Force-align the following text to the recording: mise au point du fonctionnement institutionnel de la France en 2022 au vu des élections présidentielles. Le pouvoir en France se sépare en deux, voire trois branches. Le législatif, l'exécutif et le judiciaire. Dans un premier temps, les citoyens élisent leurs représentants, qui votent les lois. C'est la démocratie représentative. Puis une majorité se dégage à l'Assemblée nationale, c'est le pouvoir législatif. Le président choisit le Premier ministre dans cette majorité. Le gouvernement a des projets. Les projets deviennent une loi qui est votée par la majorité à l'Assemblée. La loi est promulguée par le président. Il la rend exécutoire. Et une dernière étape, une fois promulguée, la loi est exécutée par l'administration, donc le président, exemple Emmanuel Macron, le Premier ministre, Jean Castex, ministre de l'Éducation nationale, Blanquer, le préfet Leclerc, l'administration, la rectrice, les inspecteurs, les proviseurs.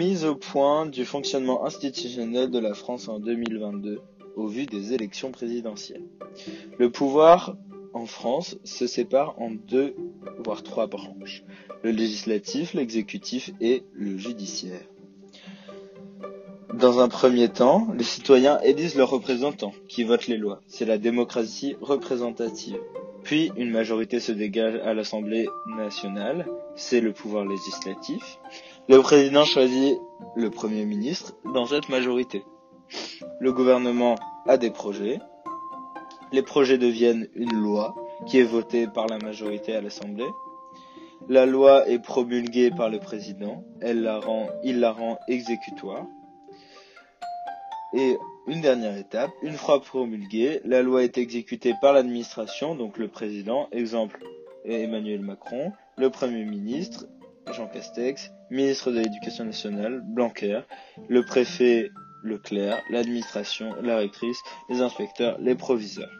mise 0.00 0.24
au 0.24 0.34
point 0.34 0.86
du 0.86 1.04
fonctionnement 1.04 1.66
institutionnel 1.66 2.50
de 2.50 2.58
la 2.58 2.72
France 2.72 3.06
en 3.10 3.18
2022 3.20 4.00
au 4.34 4.46
vu 4.46 4.64
des 4.64 4.94
élections 4.94 5.30
présidentielles. 5.30 6.06
Le 6.78 6.90
pouvoir 6.90 7.54
en 7.92 8.06
France 8.06 8.56
se 8.64 8.86
sépare 8.86 9.34
en 9.38 9.50
deux, 9.50 9.94
voire 10.42 10.62
trois 10.62 10.86
branches. 10.86 11.44
Le 11.82 11.90
législatif, 11.90 12.72
l'exécutif 12.72 13.50
et 13.60 13.82
le 13.92 14.16
judiciaire. 14.16 14.80
Dans 16.72 17.00
un 17.00 17.08
premier 17.08 17.50
temps, 17.50 17.88
les 17.94 18.04
citoyens 18.04 18.58
élisent 18.60 18.94
leurs 18.94 19.10
représentants, 19.10 19.74
qui 19.86 20.04
votent 20.04 20.28
les 20.28 20.38
lois. 20.38 20.62
C'est 20.66 20.86
la 20.86 20.96
démocratie 20.96 21.76
représentative. 21.82 22.78
Puis 23.22 23.52
une 23.56 23.70
majorité 23.70 24.18
se 24.18 24.32
dégage 24.32 24.80
à 24.82 24.94
l'Assemblée 24.94 25.46
nationale, 25.76 26.46
c'est 26.74 27.00
le 27.00 27.12
pouvoir 27.12 27.44
législatif. 27.44 28.38
Le 28.90 28.98
président 29.02 29.44
choisit 29.44 30.00
le 30.34 30.50
Premier 30.50 30.84
ministre 30.84 31.36
dans 31.54 31.64
cette 31.64 31.88
majorité. 31.90 32.42
Le 33.38 33.52
gouvernement 33.52 34.16
a 34.48 34.56
des 34.56 34.72
projets. 34.72 35.20
Les 36.32 36.42
projets 36.42 36.76
deviennent 36.76 37.28
une 37.36 37.54
loi 37.54 37.94
qui 38.26 38.40
est 38.40 38.42
votée 38.42 38.88
par 38.88 39.06
la 39.06 39.18
majorité 39.18 39.76
à 39.76 39.80
l'Assemblée. 39.80 40.26
La 41.28 41.46
loi 41.46 41.88
est 41.88 42.00
promulguée 42.00 42.72
par 42.72 42.90
le 42.90 42.98
président. 42.98 43.62
Il 43.80 44.02
la 44.02 44.92
rend 44.92 45.20
exécutoire. 45.28 46.04
Et 47.94 48.18
une 48.48 48.60
dernière 48.60 48.96
étape, 48.96 49.30
une 49.42 49.54
fois 49.54 49.80
promulguée, 49.80 50.62
la 50.64 50.82
loi 50.82 51.04
est 51.04 51.16
exécutée 51.16 51.74
par 51.80 51.92
l'administration, 51.92 52.74
donc 52.74 52.98
le 52.98 53.06
président, 53.06 53.68
exemple 53.70 54.24
Emmanuel 54.64 55.20
Macron, 55.20 55.70
le 55.96 56.10
Premier 56.10 56.44
ministre, 56.44 57.06
Jean 57.52 57.66
Castex, 57.66 58.30
ministre 58.50 58.90
de 58.90 59.00
l'Éducation 59.00 59.44
nationale, 59.44 60.00
Blanquer, 60.04 60.60
le 61.08 61.24
préfet 61.24 61.90
Leclerc, 62.22 62.82
l'administration, 62.90 63.74
la 63.82 63.96
rectrice, 63.96 64.38
les 64.68 64.80
inspecteurs, 64.80 65.38
les 65.40 65.54
proviseurs. 65.54 66.10